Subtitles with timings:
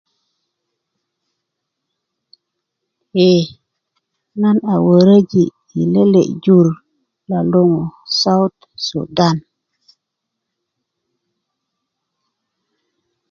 [3.29, 3.41] ee
[4.41, 5.43] nan a wöröji
[5.79, 6.67] i lele jur
[7.29, 7.83] lo luŋu
[8.21, 9.37] south sudan